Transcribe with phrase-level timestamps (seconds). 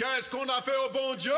[0.00, 1.30] Qu'est-ce qu'on a fait au bon Dieu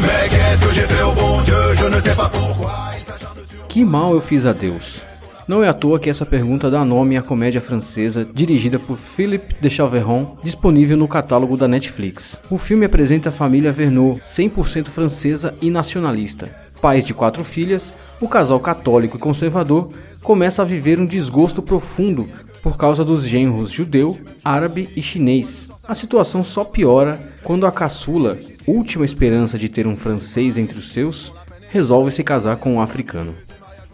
[0.00, 3.38] Mais qu'est-ce que j'ai fait au bon Dieu Je ne sais pas pourquoi il s'acharne
[3.48, 5.04] sur Que mal eu fiz a Deus?
[5.46, 9.54] Não é à toa que essa pergunta dá nome à comédia francesa dirigida por Philippe
[9.60, 12.40] de Chaveron, disponível no catálogo da Netflix.
[12.50, 16.50] O filme apresenta a família Verneau, 100% francesa e nacionalista.
[16.82, 19.92] Pais de quatro filhas, o casal católico e conservador
[20.24, 22.28] começa a viver um desgosto profundo
[22.62, 25.68] por causa dos genros judeu, árabe e chinês.
[25.86, 30.92] A situação só piora quando a caçula, última esperança de ter um francês entre os
[30.92, 31.32] seus,
[31.70, 33.34] resolve se casar com um africano.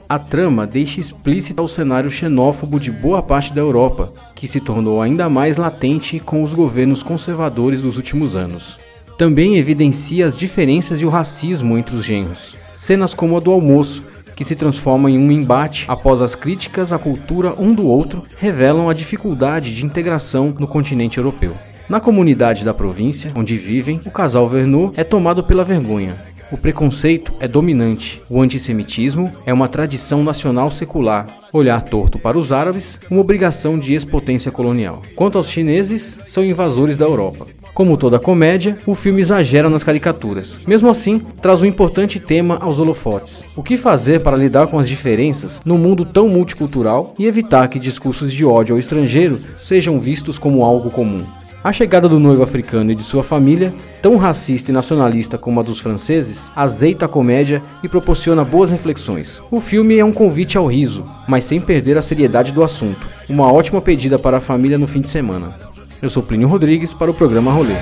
[0.09, 5.01] A trama deixa explícita o cenário xenófobo de boa parte da Europa, que se tornou
[5.01, 8.79] ainda mais latente com os governos conservadores dos últimos anos.
[9.17, 12.55] Também evidencia as diferenças e o racismo entre os genros.
[12.75, 16.99] Cenas como a do almoço, que se transforma em um embate após as críticas à
[16.99, 21.55] cultura um do outro, revelam a dificuldade de integração no continente europeu.
[21.89, 26.17] Na comunidade da província, onde vivem, o casal Verneau é tomado pela vergonha,
[26.55, 28.23] o preconceito é dominante.
[28.31, 31.27] O antissemitismo é uma tradição nacional secular.
[31.53, 35.03] Olhar torto para os árabes, uma obrigação de ex-potência colonial.
[35.17, 37.47] Quanto aos chineses, são invasores da Europa.
[37.75, 40.61] Como toda comédia, o filme exagera nas caricaturas.
[40.65, 43.45] Mesmo assim, traz um importante tema aos holofotes.
[43.57, 47.81] O que fazer para lidar com as diferenças num mundo tão multicultural e evitar que
[47.81, 51.25] discursos de ódio ao estrangeiro sejam vistos como algo comum?
[51.65, 55.63] A chegada do noivo africano e de sua família, tão racista e nacionalista como a
[55.63, 59.43] dos franceses, azeita a comédia e proporciona boas reflexões.
[59.51, 63.09] O filme é um convite ao riso, mas sem perder a seriedade do assunto.
[63.29, 65.74] Uma ótima pedida para a família no fim de semana.
[66.05, 67.73] Eu sou Plínio Rodrigues para o programa Rolê.